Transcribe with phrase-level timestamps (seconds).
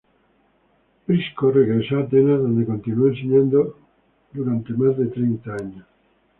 [1.05, 3.77] Prisco regresó a Atenas donde continuó enseñando
[4.33, 5.85] por más de treinta años.